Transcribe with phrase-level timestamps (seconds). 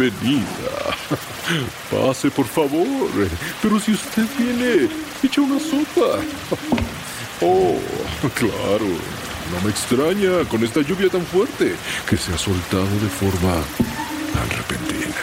[0.00, 0.96] Bienvenida.
[1.90, 3.10] Pase, por favor.
[3.60, 4.88] Pero si usted viene,
[5.22, 6.20] echa una sopa.
[7.42, 7.80] Oh,
[8.34, 8.84] claro.
[8.84, 11.74] No me extraña con esta lluvia tan fuerte
[12.06, 13.54] que se ha soltado de forma
[14.34, 15.16] tan repentina.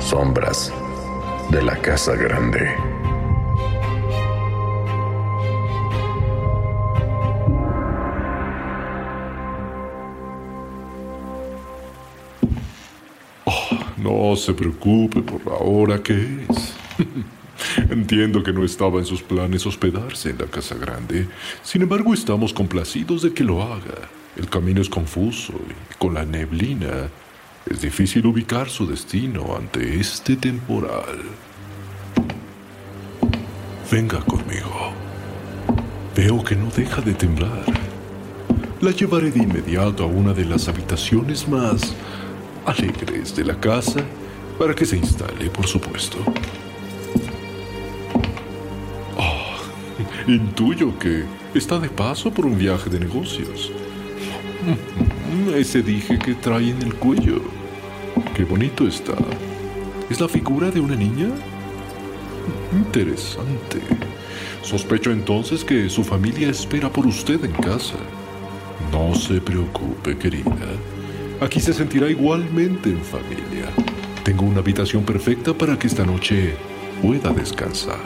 [0.00, 0.70] Sombras
[1.50, 2.89] de la Casa Grande.
[14.02, 16.74] No se preocupe por la hora que es.
[17.90, 21.28] Entiendo que no estaba en sus planes hospedarse en la casa grande.
[21.62, 24.08] Sin embargo, estamos complacidos de que lo haga.
[24.36, 27.10] El camino es confuso y con la neblina
[27.68, 31.20] es difícil ubicar su destino ante este temporal.
[33.90, 34.92] Venga conmigo.
[36.16, 37.64] Veo que no deja de temblar.
[38.80, 41.94] La llevaré de inmediato a una de las habitaciones más
[42.66, 44.04] alegres de la casa
[44.58, 46.18] para que se instale, por supuesto.
[49.16, 53.72] Oh, intuyo que está de paso por un viaje de negocios.
[55.54, 57.40] Ese dije que trae en el cuello.
[58.34, 59.14] Qué bonito está.
[60.10, 61.28] ¿Es la figura de una niña?
[62.72, 63.80] Interesante.
[64.62, 67.96] Sospecho entonces que su familia espera por usted en casa.
[68.92, 70.66] No se preocupe, querida.
[71.40, 73.64] Aquí se sentirá igualmente en familia.
[74.24, 76.54] Tengo una habitación perfecta para que esta noche
[77.00, 77.98] pueda descansar.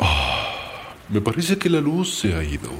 [0.00, 2.70] Ah, me parece que la luz se ha ido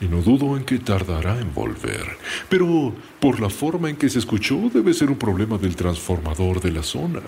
[0.00, 2.16] y no dudo en que tardará en volver.
[2.48, 6.72] Pero por la forma en que se escuchó debe ser un problema del transformador de
[6.72, 7.20] la zona.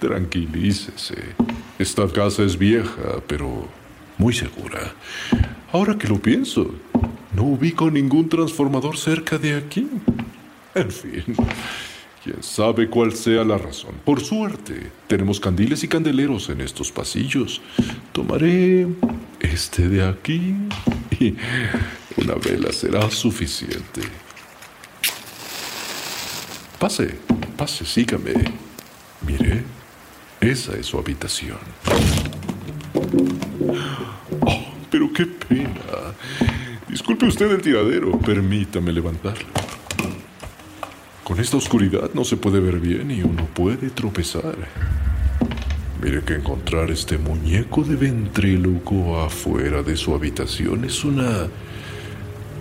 [0.00, 1.34] tranquilícese.
[1.78, 3.68] Esta casa es vieja, pero
[4.16, 4.94] muy segura.
[5.76, 6.74] Ahora que lo pienso,
[7.34, 9.86] no ubico ningún transformador cerca de aquí.
[10.74, 11.36] En fin,
[12.24, 13.94] quién sabe cuál sea la razón.
[14.02, 17.60] Por suerte, tenemos candiles y candeleros en estos pasillos.
[18.12, 18.86] Tomaré
[19.38, 20.54] este de aquí
[21.20, 21.34] y
[22.16, 24.00] una vela será suficiente.
[26.78, 27.18] Pase,
[27.54, 28.32] pase, sígame.
[29.26, 29.62] Mire,
[30.40, 31.58] esa es su habitación.
[34.96, 36.14] Pero qué pena.
[36.88, 38.18] Disculpe usted el tiradero.
[38.18, 39.44] Permítame levantarlo.
[41.22, 44.56] Con esta oscuridad no se puede ver bien y uno puede tropezar.
[46.02, 51.46] Mire que encontrar este muñeco de ventríloco afuera de su habitación es una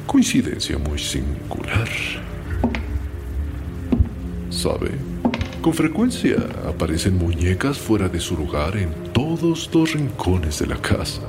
[0.06, 1.88] coincidencia muy singular.
[4.50, 4.92] ¿Sabe?
[5.62, 6.36] Con frecuencia
[6.68, 11.22] aparecen muñecas fuera de su lugar en todos los rincones de la casa.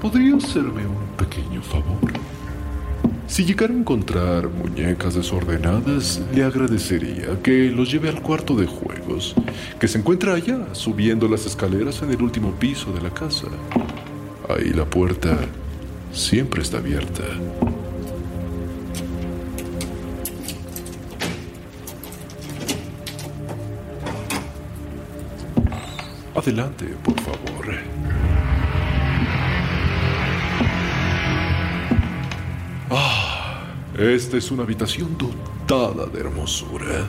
[0.00, 2.12] ¿Podría hacerme un pequeño favor?
[3.26, 9.34] Si llegara a encontrar muñecas desordenadas, le agradecería que los lleve al cuarto de juegos,
[9.80, 13.48] que se encuentra allá, subiendo las escaleras en el último piso de la casa.
[14.48, 15.36] Ahí la puerta
[16.12, 17.24] siempre está abierta.
[26.36, 28.07] Adelante, por favor.
[33.98, 37.08] Esta es una habitación dotada de hermosura.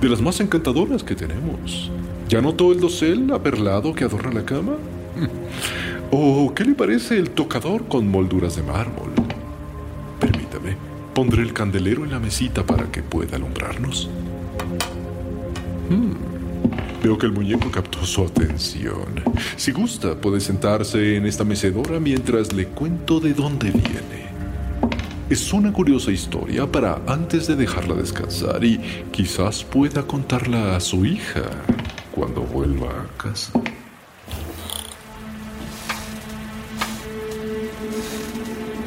[0.00, 1.90] de las más encantadoras que tenemos.
[2.28, 4.74] ¿Ya notó el dosel aperlado que adorna la cama?
[6.10, 9.10] ¿O qué le parece el tocador con molduras de mármol?
[10.20, 10.76] Permítame,
[11.14, 14.10] pondré el candelero en la mesita para que pueda alumbrarnos.
[15.88, 16.12] Hmm,
[17.02, 19.22] Veo que el muñeco captó su atención.
[19.56, 24.23] Si gusta, puede sentarse en esta mecedora mientras le cuento de dónde viene.
[25.30, 28.78] Es una curiosa historia para antes de dejarla descansar y
[29.10, 31.44] quizás pueda contarla a su hija
[32.12, 33.50] cuando vuelva a casa.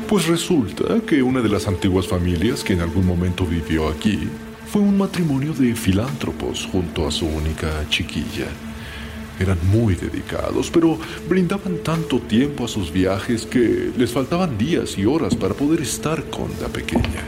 [0.07, 4.29] Pues resulta que una de las antiguas familias que en algún momento vivió aquí
[4.67, 8.47] fue un matrimonio de filántropos junto a su única chiquilla.
[9.39, 10.97] Eran muy dedicados, pero
[11.29, 16.23] brindaban tanto tiempo a sus viajes que les faltaban días y horas para poder estar
[16.29, 17.23] con la pequeña.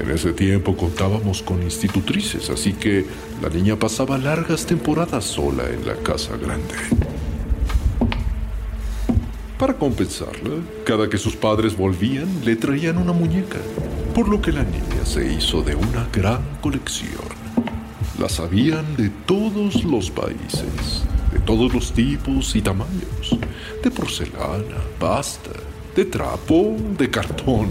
[0.00, 3.04] En ese tiempo contábamos con institutrices, así que
[3.42, 6.74] la niña pasaba largas temporadas sola en la casa grande.
[9.58, 13.58] Para compensarla, cada que sus padres volvían, le traían una muñeca,
[14.14, 17.27] por lo que la niña se hizo de una gran colección.
[18.18, 23.38] Las habían de todos los países, de todos los tipos y tamaños,
[23.80, 25.52] de porcelana, pasta,
[25.94, 27.70] de trapo, de cartón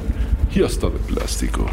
[0.55, 1.65] y hasta de plástico.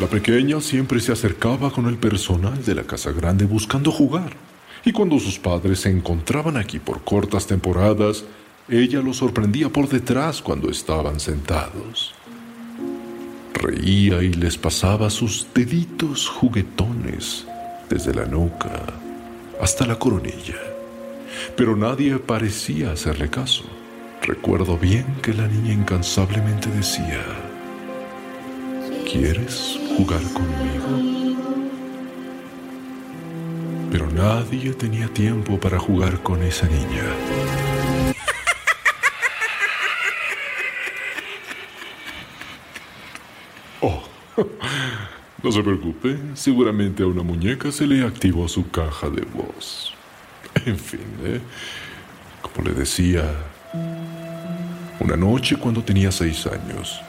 [0.00, 4.34] La pequeña siempre se acercaba con el personal de la casa grande buscando jugar
[4.86, 8.24] y cuando sus padres se encontraban aquí por cortas temporadas,
[8.70, 12.14] ella los sorprendía por detrás cuando estaban sentados.
[13.60, 17.46] Reía y les pasaba sus deditos juguetones
[17.90, 18.70] desde la nuca
[19.60, 20.56] hasta la coronilla.
[21.56, 23.64] Pero nadie parecía hacerle caso.
[24.22, 27.22] Recuerdo bien que la niña incansablemente decía,
[29.04, 31.20] ¿quieres jugar conmigo?
[33.90, 37.02] pero nadie tenía tiempo para jugar con esa niña.
[45.50, 49.92] No se preocupe, seguramente a una muñeca se le activó su caja de voz.
[50.64, 51.40] En fin, ¿eh?
[52.40, 53.24] como le decía,
[55.00, 57.00] una noche cuando tenía seis años,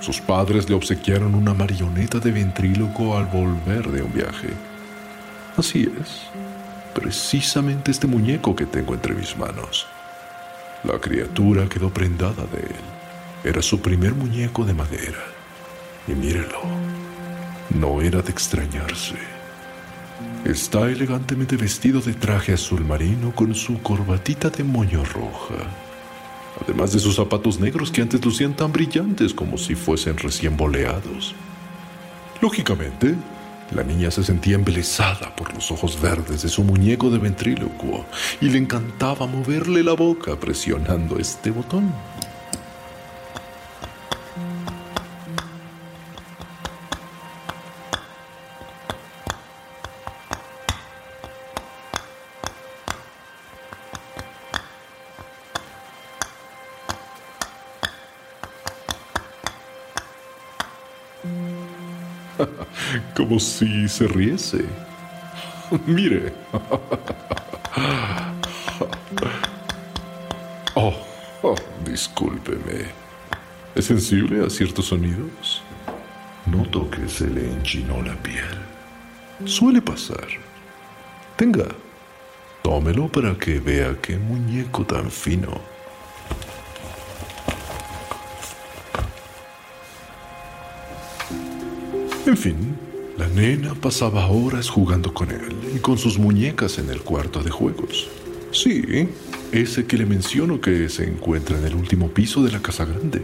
[0.00, 4.48] sus padres le obsequiaron una marioneta de ventríloco al volver de un viaje.
[5.56, 6.26] Así es,
[6.94, 9.86] precisamente este muñeco que tengo entre mis manos.
[10.84, 12.84] La criatura quedó prendada de él.
[13.42, 15.24] Era su primer muñeco de madera.
[16.06, 16.60] Y mírelo,
[17.70, 19.14] no era de extrañarse.
[20.44, 25.54] Está elegantemente vestido de traje azul marino con su corbatita de moño roja,
[26.62, 31.34] además de sus zapatos negros que antes lucían tan brillantes como si fuesen recién boleados.
[32.40, 33.14] Lógicamente,
[33.74, 38.04] la niña se sentía embelesada por los ojos verdes de su muñeco de ventrílocuo
[38.40, 41.92] y le encantaba moverle la boca presionando este botón.
[63.16, 64.64] como si se riese.
[65.86, 66.32] Mire.
[70.76, 70.94] Oh,
[71.42, 72.86] oh, discúlpeme.
[73.74, 75.62] ¿Es sensible a ciertos sonidos?
[76.46, 78.44] Noto que se le enchinó la piel.
[79.44, 80.26] Suele pasar.
[81.36, 81.66] Tenga,
[82.62, 85.60] tómelo para que vea qué muñeco tan fino.
[92.30, 92.76] En fin,
[93.18, 97.50] la nena pasaba horas jugando con él y con sus muñecas en el cuarto de
[97.50, 98.08] juegos.
[98.52, 99.08] Sí,
[99.50, 103.20] ese que le menciono que se encuentra en el último piso de la casa grande.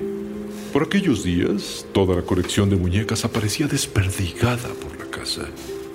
[0.72, 5.42] Por aquellos días, toda la colección de muñecas aparecía desperdigada por la casa.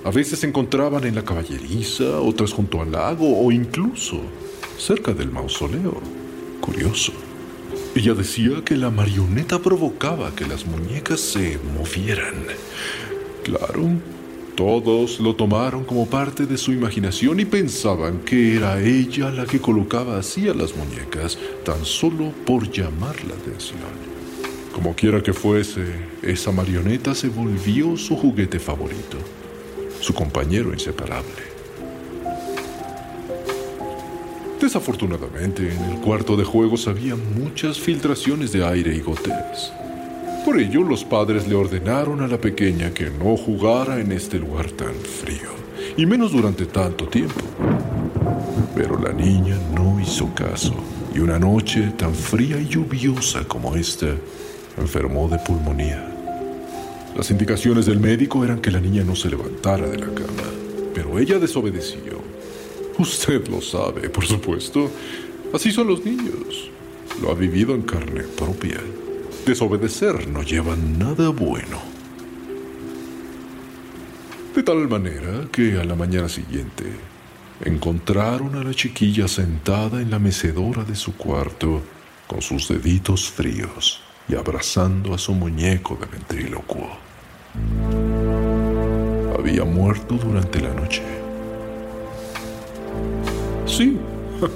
[0.04, 4.22] A veces se encontraban en la caballeriza, otras junto al lago o incluso
[4.78, 6.00] cerca del mausoleo.
[6.62, 7.12] Curioso.
[7.94, 12.46] Ella decía que la marioneta provocaba que las muñecas se movieran.
[13.42, 13.90] Claro,
[14.54, 19.60] todos lo tomaron como parte de su imaginación y pensaban que era ella la que
[19.60, 23.80] colocaba así a las muñecas, tan solo por llamar la atención.
[24.72, 25.84] Como quiera que fuese,
[26.22, 29.18] esa marioneta se volvió su juguete favorito,
[30.00, 31.52] su compañero inseparable.
[34.62, 39.72] Desafortunadamente, en el cuarto de juegos había muchas filtraciones de aire y goteras.
[40.44, 44.70] Por ello, los padres le ordenaron a la pequeña que no jugara en este lugar
[44.70, 45.50] tan frío,
[45.96, 47.40] y menos durante tanto tiempo.
[48.76, 50.74] Pero la niña no hizo caso,
[51.12, 54.14] y una noche tan fría y lluviosa como esta,
[54.78, 56.06] enfermó de pulmonía.
[57.16, 60.48] Las indicaciones del médico eran que la niña no se levantara de la cama,
[60.94, 62.21] pero ella desobedeció.
[62.98, 64.90] Usted lo sabe, por supuesto.
[65.52, 66.70] Así son los niños.
[67.20, 68.80] Lo ha vivido en carne propia.
[69.46, 71.78] Desobedecer no lleva nada bueno.
[74.54, 76.84] De tal manera que a la mañana siguiente
[77.64, 81.80] encontraron a la chiquilla sentada en la mecedora de su cuarto
[82.26, 86.90] con sus deditos fríos y abrazando a su muñeco de ventrílocuo.
[89.38, 91.02] Había muerto durante la noche.
[93.82, 93.98] Sí,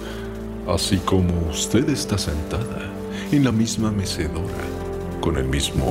[0.68, 2.92] así como usted está sentada
[3.32, 4.64] en la misma mecedora
[5.20, 5.90] con el mismo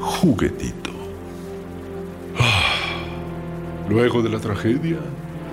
[0.00, 0.90] juguetito.
[3.90, 4.96] Luego de la tragedia,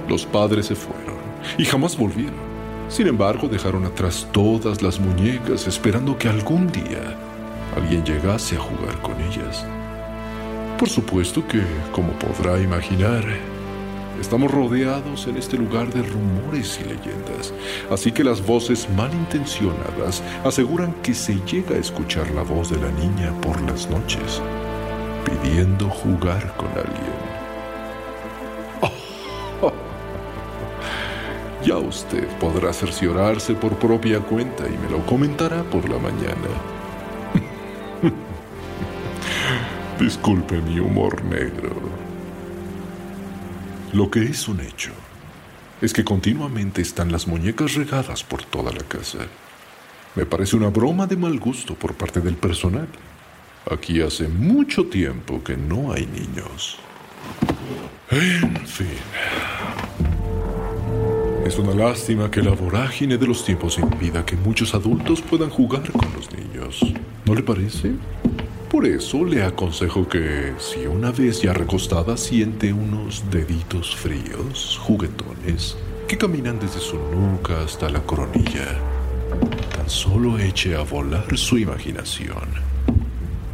[0.08, 1.18] los padres se fueron
[1.58, 2.54] y jamás volvieron.
[2.88, 7.18] Sin embargo, dejaron atrás todas las muñecas esperando que algún día
[7.76, 9.66] alguien llegase a jugar con ellas.
[10.80, 13.26] Por supuesto que, como podrá imaginar,
[14.24, 17.54] estamos rodeados en este lugar de rumores y leyendas,
[17.92, 22.90] así que las voces malintencionadas aseguran que se llega a escuchar la voz de la
[22.94, 24.42] niña por las noches,
[25.26, 27.34] pidiendo jugar con alguien.
[31.66, 36.50] Ya usted podrá cerciorarse por propia cuenta y me lo comentará por la mañana.
[40.00, 42.13] Disculpe mi humor negro.
[43.94, 44.92] Lo que es un hecho
[45.80, 49.20] es que continuamente están las muñecas regadas por toda la casa.
[50.16, 52.88] Me parece una broma de mal gusto por parte del personal.
[53.70, 56.80] Aquí hace mucho tiempo que no hay niños.
[58.10, 58.88] En fin.
[61.46, 65.92] Es una lástima que la vorágine de los tiempos impida que muchos adultos puedan jugar
[65.92, 66.80] con los niños.
[67.26, 67.92] ¿No le parece?
[68.74, 75.78] Por eso le aconsejo que, si una vez ya recostada siente unos deditos fríos, juguetones,
[76.08, 78.66] que caminan desde su nuca hasta la coronilla,
[79.76, 82.50] tan solo eche a volar su imaginación.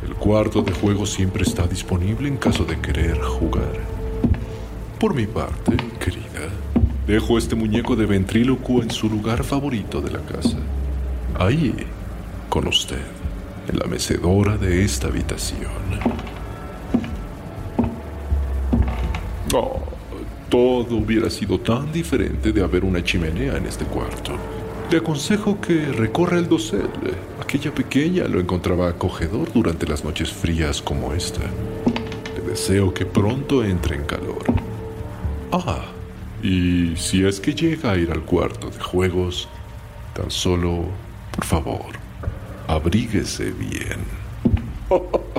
[0.07, 3.73] El cuarto de juego siempre está disponible en caso de querer jugar.
[5.01, 6.47] Por mi parte, querida,
[7.07, 10.59] dejo este muñeco de ventrílocuo en su lugar favorito de la casa.
[11.37, 11.75] Ahí,
[12.47, 13.18] con usted
[13.69, 15.69] en la mecedora de esta habitación.
[19.53, 19.81] Oh,
[20.49, 24.33] todo hubiera sido tan diferente de haber una chimenea en este cuarto.
[24.91, 26.89] Le aconsejo que recorra el dosel.
[27.39, 31.41] Aquella pequeña lo encontraba acogedor durante las noches frías como esta.
[32.35, 34.43] Le deseo que pronto entre en calor.
[35.51, 35.85] Ah,
[36.41, 39.47] y si es que llega a ir al cuarto de juegos,
[40.15, 40.85] tan solo,
[41.35, 42.08] por favor,
[42.69, 44.05] abríguese bien.